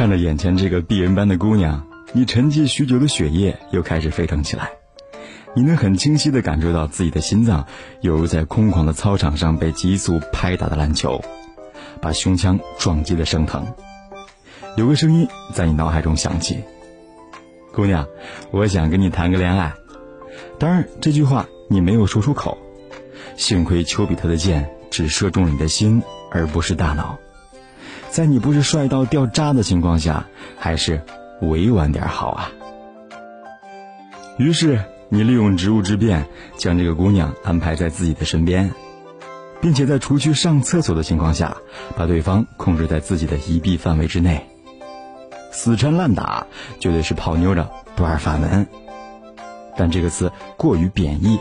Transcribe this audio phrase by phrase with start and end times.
[0.00, 4.70] 看着眼前这个璧人般的姑娘，你沉寂许久的血液又开始沸腾起来。
[5.52, 7.66] 你能很清晰地感受到自己的心脏
[8.00, 11.22] 犹如在空旷的操场上被急速拍打的篮球，
[12.00, 13.66] 把胸腔撞击的生疼。
[14.74, 16.64] 有个声音在你脑海中响起
[17.70, 18.08] ：“姑娘，
[18.52, 19.74] 我想跟你谈个恋爱。”
[20.58, 22.56] 当然，这句话你没有说出口。
[23.36, 27.18] 幸亏丘比特的箭只射中了你的心，而不是大脑。
[28.10, 30.26] 在你不是帅到掉渣的情况下，
[30.58, 31.02] 还是
[31.42, 32.50] 委婉点好啊。
[34.38, 34.80] 于是。
[35.12, 36.24] 你利用职务之便，
[36.56, 38.70] 将这个姑娘安排在自己的身边，
[39.60, 41.56] 并且在除去上厕所的情况下，
[41.96, 44.46] 把对方控制在自己的一臂范围之内。
[45.50, 46.46] 死缠烂打，
[46.78, 48.68] 绝对是泡妞的不二法门。
[49.76, 51.40] 但这个词过于贬义，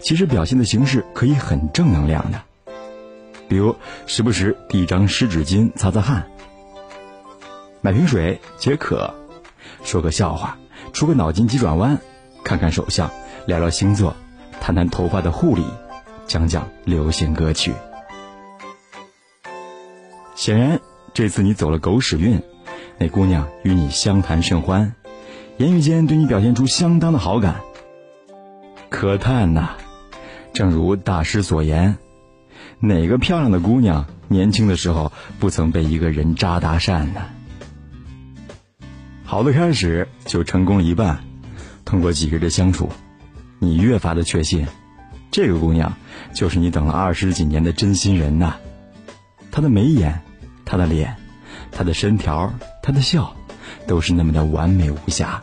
[0.00, 2.40] 其实表现的形式可以很正能量的，
[3.48, 6.26] 比如时不时递一张湿纸巾擦擦汗，
[7.80, 9.14] 买瓶水解渴，
[9.84, 10.58] 说个笑话，
[10.92, 11.98] 出个脑筋急转弯。
[12.44, 13.10] 看看手相，
[13.46, 14.14] 聊聊星座，
[14.60, 15.64] 谈谈头发的护理，
[16.28, 17.72] 讲讲流行歌曲。
[20.36, 20.80] 显然，
[21.12, 22.40] 这次你走了狗屎运，
[22.98, 24.94] 那姑娘与你相谈甚欢，
[25.56, 27.56] 言语间对你表现出相当的好感。
[28.90, 29.70] 可叹呐，
[30.52, 31.98] 正如大师所言，
[32.80, 37.22] 哪个漂亮的姑娘年轻的时候不曾被一个人渣搭讪呢？
[39.24, 41.18] 好的开始就成功了一半。
[41.84, 42.90] 通过几日的相处，
[43.58, 44.66] 你越发的确信，
[45.30, 45.96] 这个姑娘
[46.34, 48.56] 就是你等了二十几年的真心人呐。
[49.50, 50.20] 她的眉眼，
[50.64, 51.16] 她的脸，
[51.70, 52.52] 她的身条，
[52.82, 53.34] 她的笑，
[53.86, 55.42] 都是那么的完美无瑕，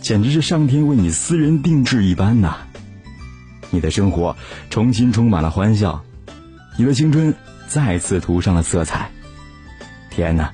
[0.00, 2.58] 简直是上天为你私人定制一般呐。
[3.70, 4.36] 你的生活
[4.70, 6.04] 重新充满了欢笑，
[6.76, 7.34] 你的青春
[7.68, 9.10] 再次涂上了色彩。
[10.10, 10.52] 天哪，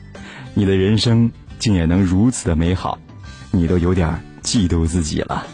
[0.55, 2.99] 你的人生竟也能如此的美好，
[3.51, 4.23] 你都有点。
[4.41, 5.47] 嫉妒自己了。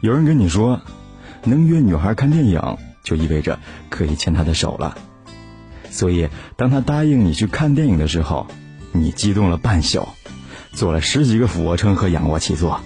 [0.00, 0.80] 有人跟你说，
[1.42, 4.96] 能约女孩看电影，就意味着可以牵她的手了。
[5.90, 8.46] 所以，当他答应你去看电影的时候，
[8.92, 10.06] 你激动了半宿，
[10.72, 12.80] 做了十几个俯卧撑和仰卧起坐。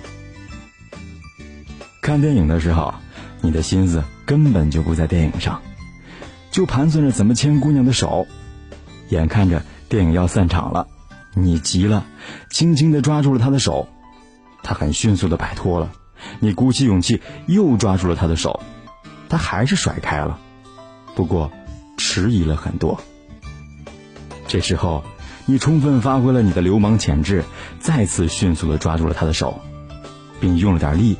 [2.00, 2.94] 看电影的时候，
[3.42, 5.60] 你的心思根本就不在电影上，
[6.50, 8.26] 就盘算着怎么牵姑娘的手。
[9.09, 10.86] 眼看着电影要散场了，
[11.34, 12.04] 你急了，
[12.50, 13.88] 轻轻地抓住了她的手。
[14.62, 15.92] 他很迅速的摆脱了，
[16.41, 18.60] 你鼓起勇气又抓住了他的手，
[19.28, 20.38] 他还是甩开了，
[21.14, 21.50] 不过
[21.97, 23.00] 迟疑了很多。
[24.47, 25.04] 这时候，
[25.47, 27.44] 你充分发挥了你的流氓潜质，
[27.81, 29.60] 再次迅速的抓住了他的手，
[30.41, 31.16] 并用了点力，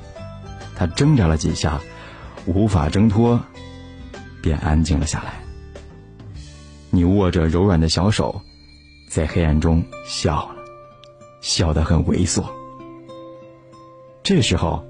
[0.75, 1.81] 他挣扎了几下，
[2.45, 3.41] 无法挣脱，
[4.43, 5.35] 便安静了下来。
[6.91, 8.41] 你握着柔软的小手，
[9.09, 10.57] 在黑暗中笑了，
[11.41, 12.45] 笑得很猥琐。
[14.23, 14.85] 这时候，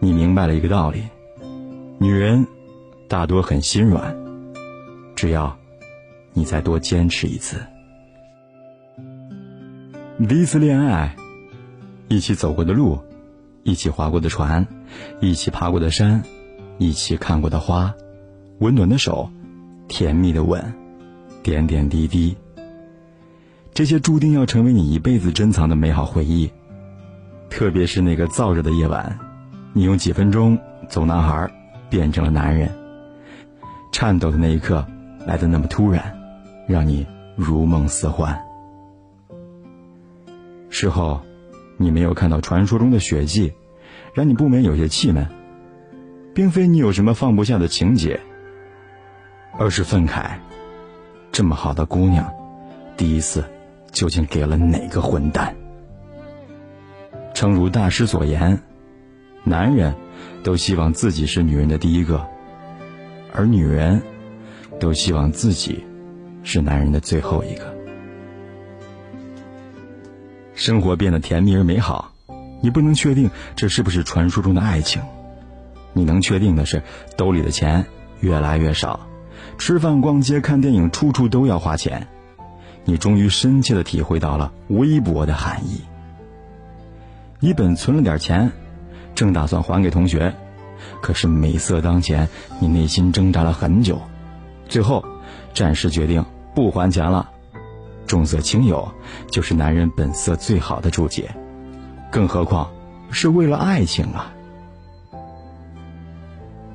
[0.00, 1.02] 你明白了一个道理：
[1.98, 2.46] 女人
[3.08, 4.16] 大多很心软，
[5.14, 5.56] 只要
[6.32, 7.56] 你再多坚持一次。
[10.28, 11.14] 第一次恋爱，
[12.08, 12.98] 一起走过的路，
[13.62, 14.66] 一起划过的船，
[15.20, 16.24] 一起爬过的山，
[16.78, 17.94] 一起看过的花，
[18.60, 19.30] 温暖的手，
[19.86, 20.60] 甜蜜的吻，
[21.44, 22.36] 点点滴滴，
[23.72, 26.50] 这些注定要成为你一辈子珍藏的美好回忆。
[27.48, 29.16] 特别是那个燥热的夜晚，
[29.72, 30.58] 你用几分钟
[30.88, 31.48] 从男孩
[31.88, 32.68] 变成了男人。
[33.92, 34.84] 颤抖的那一刻
[35.24, 36.18] 来的那么突然，
[36.66, 38.38] 让你如梦似幻。
[40.68, 41.20] 事后，
[41.76, 43.52] 你没有看到传说中的血迹，
[44.14, 45.26] 让你不免有些气闷。
[46.34, 48.20] 并非你有什么放不下的情节，
[49.56, 50.32] 而是愤慨：
[51.32, 52.32] 这么好的姑娘，
[52.96, 53.44] 第一次
[53.92, 55.54] 究竟给了哪个混蛋？
[57.34, 58.60] 诚如大师所言，
[59.44, 59.94] 男人，
[60.42, 62.26] 都希望自己是女人的第一个，
[63.32, 64.02] 而女人，
[64.80, 65.84] 都希望自己，
[66.42, 67.76] 是男人的最后一个。
[70.54, 72.12] 生活变得甜蜜而美好，
[72.60, 75.00] 你不能确定这是不是传说中的爱情，
[75.92, 76.82] 你能确定的是，
[77.16, 77.86] 兜里的钱
[78.18, 79.07] 越来越少，
[79.58, 82.06] 吃饭、逛街、看电影，处处都要花钱，
[82.84, 85.82] 你终于深切的体会到了微薄的含义。
[87.40, 88.50] 你本存了点钱，
[89.14, 90.34] 正打算还给同学，
[91.02, 92.28] 可是美色当前，
[92.60, 94.00] 你内心挣扎了很久，
[94.68, 95.04] 最后
[95.52, 97.30] 暂时决定不还钱了。
[98.06, 98.90] 重色轻友
[99.30, 101.34] 就是男人本色最好的注解，
[102.10, 102.70] 更何况
[103.10, 104.32] 是为了爱情啊！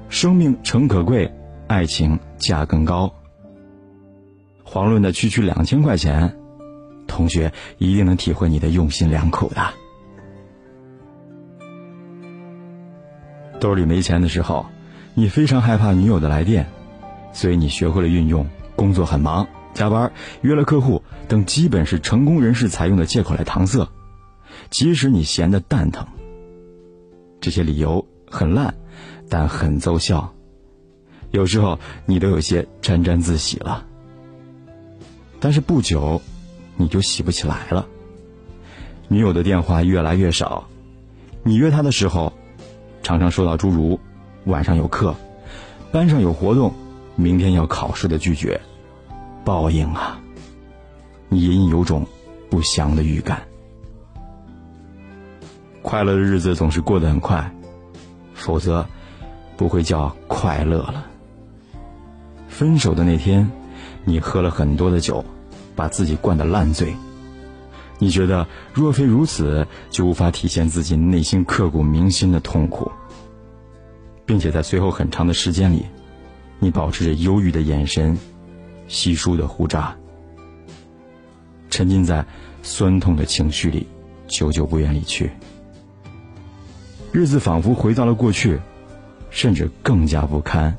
[0.09, 1.33] 生命诚可贵，
[1.73, 3.11] 爱情价更高。
[4.63, 6.37] 遑论那区区两千块钱，
[7.07, 9.73] 同学一定能体会你的用心良苦的。
[13.59, 14.67] 兜里没钱的时候，
[15.15, 16.69] 你非常害怕女友的来电，
[17.33, 20.11] 所以你学会了运用工作很忙、加班、
[20.41, 23.89] 约了客户等基本是成功人士采用的借口来搪塞，
[24.69, 26.05] 即使你闲得蛋疼。
[27.41, 28.75] 这些理由很烂，
[29.27, 30.35] 但很奏效。
[31.33, 33.83] 有时候你都有些沾沾自喜了。
[35.39, 36.21] 但是不久，
[36.77, 37.87] 你就喜不起来了。
[39.07, 40.63] 女友的电话越来越少，
[41.41, 42.31] 你约她的时候，
[43.01, 43.99] 常常收到诸如
[44.45, 45.15] “晚上有课
[45.91, 46.71] ”“班上有活动
[47.17, 48.61] ”“明天要考试”的拒绝。
[49.43, 50.21] 报应啊！
[51.29, 52.05] 你隐隐有种
[52.47, 53.41] 不祥的预感。
[55.81, 57.51] 快乐的日子总是过得很快，
[58.35, 58.85] 否则
[59.57, 61.07] 不会叫快乐了。
[62.53, 63.51] 分手的那天，
[64.05, 65.25] 你喝了很多的酒。
[65.75, 66.93] 把自己灌得烂醉，
[67.97, 72.91] 你觉得若非如此，就无法体现自己内心刻骨铭心的痛苦，
[74.23, 75.87] 并且在随后很长的时间里，
[76.59, 78.15] 你保持着忧郁的眼神，
[78.87, 79.95] 稀疏的胡渣，
[81.71, 82.23] 沉浸在
[82.61, 83.87] 酸痛的情绪里，
[84.27, 85.31] 久久不愿离去。
[87.11, 88.59] 日子仿佛回到了过去，
[89.31, 90.77] 甚至更加不堪。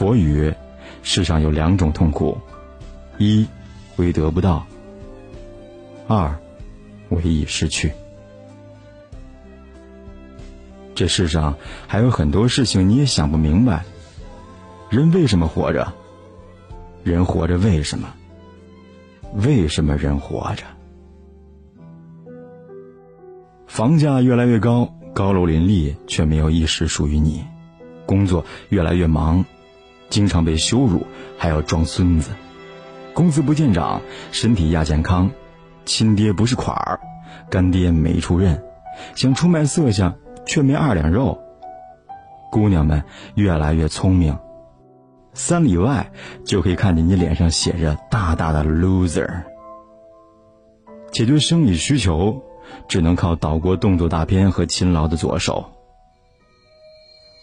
[0.00, 0.54] 佛语：
[1.02, 2.38] 世上有两种痛苦。
[3.18, 3.46] 一
[3.96, 4.66] 为得不到，
[6.08, 6.34] 二
[7.10, 7.92] 为已失去。
[10.94, 11.54] 这世上
[11.86, 13.84] 还有很多事情你也想不明白。
[14.88, 15.92] 人为什么活着？
[17.04, 18.08] 人活着为什么？
[19.34, 20.64] 为什么人活着？
[23.66, 27.44] 房价越来越高，高楼林立，却没有一时属于你。
[28.06, 29.44] 工作越来越忙，
[30.10, 31.06] 经常被羞辱，
[31.38, 32.32] 还要装孙子。
[33.14, 34.02] 工资不见涨，
[34.32, 35.30] 身体亚健康，
[35.84, 37.00] 亲爹不是款儿，
[37.48, 38.62] 干爹没出任，
[39.14, 40.14] 想出卖色相
[40.44, 41.40] 却没二两肉。
[42.50, 43.02] 姑娘们
[43.36, 44.36] 越来越聪明，
[45.32, 46.10] 三里外
[46.44, 49.44] 就可以看见你脸上写着大大的 loser。
[51.12, 52.42] 解决生理需求，
[52.88, 55.64] 只能靠岛国动作大片和勤劳的左手。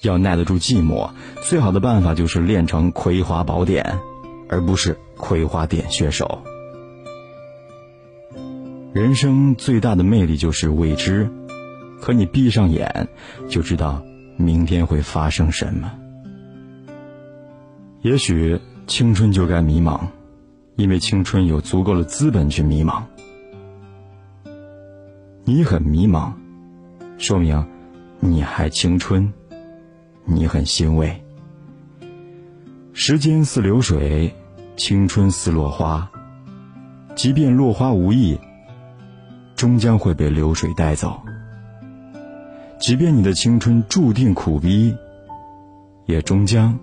[0.07, 1.11] 要耐得住寂寞，
[1.41, 3.99] 最好的办法就是练成葵花宝典。
[4.49, 6.41] 而不是葵花点穴手。
[8.93, 11.29] 人生最大的魅力就是未知，
[12.01, 13.09] 可你闭上眼
[13.49, 14.01] 就知道
[14.37, 15.91] 明天会发生什么。
[18.01, 18.57] 也许
[18.87, 19.99] 青春就该迷茫，
[20.77, 23.03] 因为青春有足够的资本去迷茫。
[25.43, 26.31] 你很迷茫，
[27.17, 27.67] 说明
[28.21, 29.33] 你还青春，
[30.29, 31.23] 你很欣慰。
[32.91, 34.35] 时间似流水，
[34.75, 36.09] 青春似落花。
[37.15, 38.37] 即便落花无意，
[39.55, 41.19] 终将会被流水带走；
[42.77, 44.95] 即便你的青春注定苦逼，
[46.05, 46.77] 也终将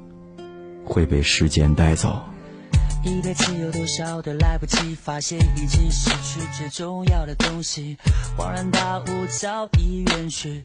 [0.85, 2.20] 会被时间带走。
[3.05, 7.99] 一辈子有多少的来不及发现，已经失去最重要的东西，
[8.38, 10.64] 恍然大悟，早已远去。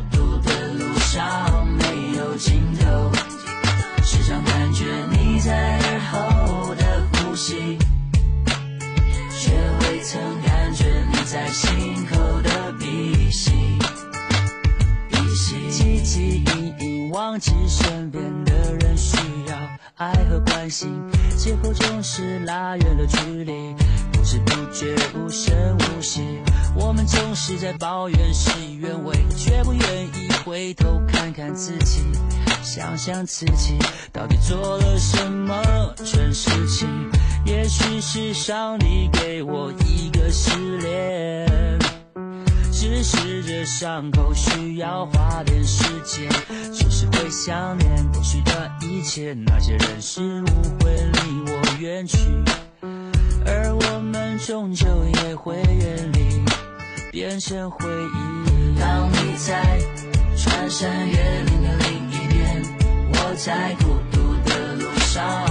[24.11, 26.21] 不知不觉无声无息。
[26.75, 32.01] 我们总是在抱怨事与愿违，却不愿意回头看看自己，
[32.63, 33.77] 想想自己
[34.13, 35.61] 到底做了什么
[36.05, 36.87] 蠢事情。
[37.45, 41.79] 也许是上帝给我一个失恋，
[42.71, 46.29] 只是这伤口需要花点时间，
[46.71, 52.17] 只是会想念过去的一切，那些人事物会离我远去，
[53.45, 54.85] 而我们终究
[55.23, 56.41] 也会远离，
[57.11, 58.79] 变成回忆。
[58.79, 59.79] 当你在
[60.37, 62.63] 穿山越岭的另一边，
[63.13, 64.17] 我在孤独
[64.49, 65.50] 的路上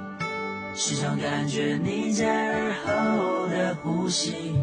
[0.83, 4.55] 时常感觉你在耳后的呼吸，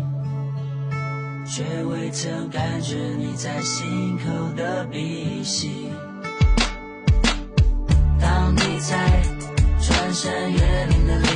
[1.47, 4.25] 却未曾感觉你在心口
[4.57, 5.93] 的鼻息。
[8.21, 9.23] 当你在
[9.81, 11.28] 穿山越岭的路，